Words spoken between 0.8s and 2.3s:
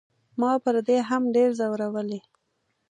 دې هم ډېر زورولی.